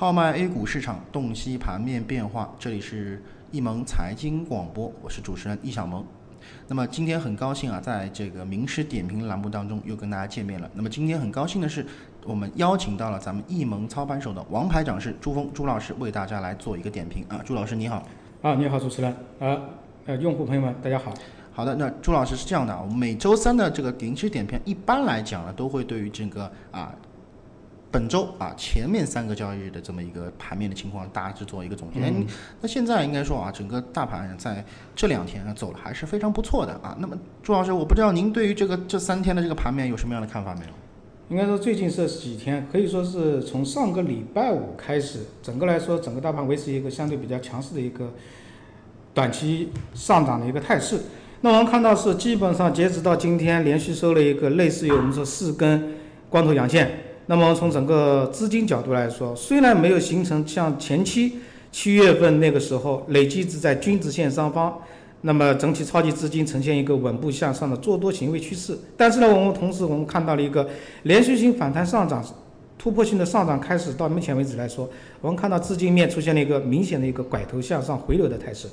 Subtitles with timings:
[0.00, 2.50] 号脉 A 股市场，洞悉盘面变化。
[2.58, 6.02] 这里是易盟财经广播，我是主持人易小萌。
[6.66, 10.70] 那么今天很高兴啊，在这个名师点评栏目当中又跟大家见面了。
[10.72, 11.84] 那么今天很高兴的是，
[12.24, 17.42] 我们邀请到了咱们易盟操盘手的王牌讲师朱峰朱老师，为大家来做一个点评啊。
[17.44, 18.02] 朱老师你好。
[18.40, 19.60] 啊，你好，主持人啊，
[20.06, 21.12] 呃，用户朋友们大家好。
[21.52, 26.90] 好的，那朱老师是这样的啊，我们每周三的这个名师点评，一般来讲呢，都会对于这个啊。
[27.92, 32.00] 本周啊，前面三个交易日的这么一个盘面的情况，大致做一个总结。
[32.60, 34.64] 那现在应该说啊，整个大盘在
[34.94, 36.96] 这两天啊走的还是非常不错的啊。
[37.00, 40.70] 那么朱老师，我不知道您对于这个这三天的这个盘面有什么样的看法没有？
[41.30, 48.12] 应该说最近这几天可以说是从上个礼拜五开始，整个来说整个大盘维持一个相对比较强势的一个
[49.12, 51.00] 短期上涨的一个态势。
[51.40, 55.94] 那我们看到是基本上截止到今天，连续收了一个类似于我们说四根
[56.28, 57.09] 光头阳线。
[57.30, 61.34] 那么从整个资金角度来说，虽然没有形成像前期
[61.70, 64.76] 七月份那个时候累计值在均值线上方，
[65.20, 70.68] 那么整体超级资金呈现一个稳步向上的做多行为趋势，但是呢，我们同时我们看到了一个
[71.04, 72.20] 连续性反弹上涨、
[72.76, 78.66] 突破性的上涨开始，到目前为止来说，我们看到资金面出现了一个明显的一个拐头向上回流的态势。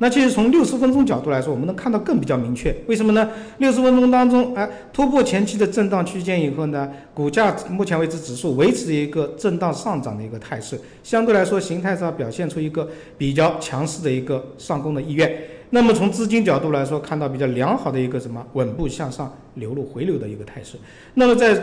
[0.00, 2.74] 那其实从六十分钟角度来说，我们能看到更比较明确。
[2.86, 3.28] 为什么呢？
[3.58, 15.36] 六十分钟当中，哎，突破前期的震荡区间以后呢，股价目前为止指数维持一个震荡上涨的一个态势，相对来说形态上表现出一个比较强势的一个上攻的意愿。
[15.70, 20.78] 那么从资金角度来说，看到比较良好的一个什么稳步向上流入回流的一个态势。
[21.14, 21.60] 那么在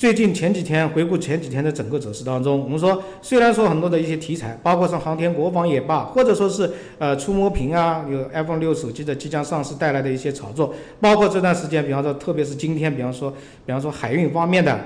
[0.00, 13.30] 最近前几天回顾前几天的整个走势当中，我们说虽然说很多的一些题材，包括像航天国防也罢，或者说是呃触摸屏啊，有 iPhone 六手机的即将上市带来的一些炒作，包括这段时间，比方说特别是今天，比方说
[13.66, 14.80] 比方说海运方面的，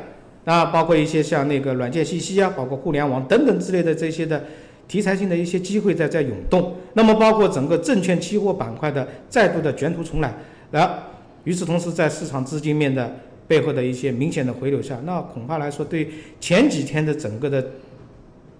[0.46, 4.42] 啊，包括一些像那个软件信息啊，包括互联网等等之类的这些的
[4.88, 6.74] 题材性的一些机会在在涌动。
[6.94, 10.34] 那么包括整个证券期货板块的再度的卷土重来，
[10.72, 11.04] 然
[11.44, 13.14] 与此同时，在市场资金面的。
[13.46, 16.08] 背后的一些明显的回流下，那恐怕来说，对
[16.40, 17.70] 前几天的整个的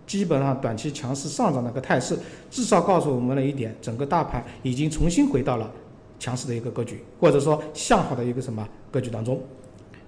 [0.06, 2.16] 基本上短期强势上涨的一个态势，
[2.50, 5.72] 至少告诉我们了一点，整个大盘已经重新回到了
[6.18, 9.40] 强势的一个格局，或者说向好的一个什么格局当中。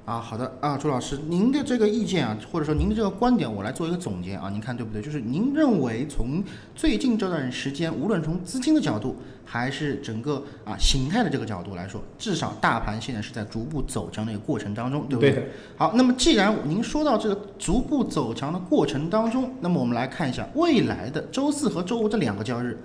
[0.06, 5.02] 啊，好的啊，朱老师，您的这个意见啊，或者说您的这个观点，我来做一个总结啊，您看对不对？
[5.02, 6.44] 就是您认为从
[6.76, 15.50] 最近这段时间，无论从资金的角度，还是整个啊形态的这个角度来说，至少大盘现在是在逐步走强的一个过程当中，对不对？
[15.76, 22.78] 好，那么既然您说到这个逐步走强的过程当中，那么我们来看一下未来的周四和周五这两个交易日。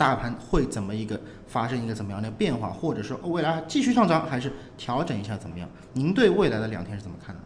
[0.00, 5.68] 大盘会怎么一个发生一个怎么样的变化，或者说未来继续上涨还是调整一下怎么样？
[5.92, 7.40] 您对未来的两天是怎么看的？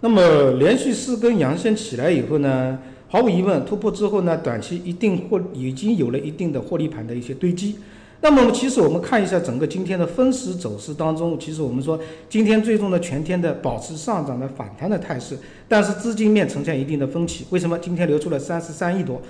[0.00, 2.78] 那么连续四根阳线起来以后呢，
[3.08, 7.78] 毫无疑问突破之后呢，短期一定获已经有了一定的获利盘的一些堆积。
[8.22, 12.00] 那么我们其实我们看一下整个今天的分时走势当中，其实我们说
[12.30, 17.44] 今天最终的全天的保持上涨的反弹的态势，但是资金面呈现一定的分歧。
[17.50, 19.20] 为什么今天流出了三十三亿多？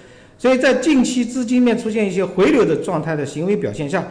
[0.41, 4.03] 所以在近期资金面出现一些回流的状态的行为表现下，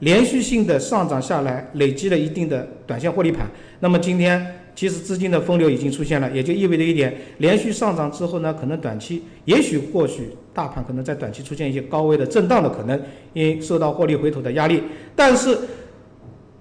[0.00, 3.48] 连续性的上涨下来，累积了一定的短线获利盘。
[3.78, 4.44] 那么今天
[4.74, 13.00] 其实资金的分流已经出现了，也就意味着一点，连续上涨之后呢，可能短期也许或许大盘可能在短期出现一些高位的震荡的可能，
[13.32, 14.82] 因受到获利回吐的压力，
[15.14, 15.56] 但是。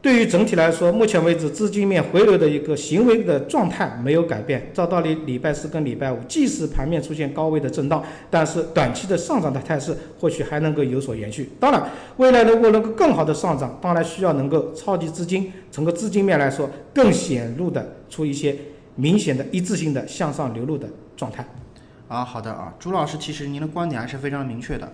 [0.02, 4.72] 对于整体来说，目前为止资金面回流的一个行为的状态没有改变。
[4.74, 11.50] 照道理，礼拜四跟礼拜五，即使盘面出现高位的震荡，但是短期的上涨的态势或许还能够有所延续。
[11.60, 18.56] 当然，未来如果能够更好的上涨，当然需要能够超级资金，整个资金面来说更显露的出一些
[18.96, 20.88] 明显的一致性的向上流入的
[21.18, 21.46] 状态。
[22.08, 24.90] 啊，好的啊，朱老师，其实您的观点还是非常明确的。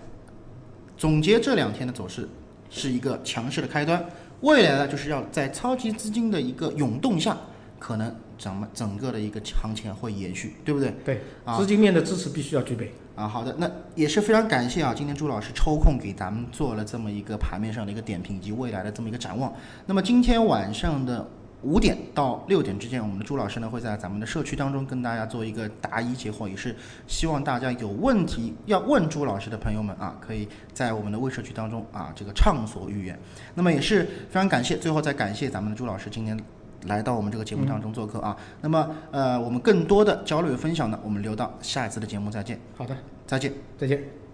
[0.96, 2.28] 总结这两天的走势，
[2.68, 4.04] 是一个强势的开端。
[4.40, 7.36] 未来呢，就是要在超级资金的一个涌动下，
[7.78, 10.94] 可能咱们整个的一个行情会延续，对不对？
[11.04, 11.20] 对，
[11.56, 12.92] 资金面的支持必须要具备。
[13.14, 19.52] 啊，好的，那也是非常感谢啊，今天朱老师抽空给咱们做了这么一个盘面上的一个点评以及未来的这么一个展望。
[19.86, 21.26] 那么今天晚上的。
[21.66, 26.74] 五点到六点之间，我们的朱老师呢会在咱们的社区当中跟大家做一个答疑解惑，也是
[27.08, 33.18] 希望大家有问题要问朱老师的朋友们啊，可以在我们的微社区当中啊这个畅所欲言。
[33.54, 36.38] 那么也是非常感谢，最后再感谢咱们的朱老师今天
[36.84, 38.36] 来到我们这个节目当中做客啊。
[38.60, 42.60] 那么呃，我们更多的交流与分享呢，我们留到下一次的节目再见。
[42.76, 42.96] 好的，
[43.26, 44.25] 再见，再见。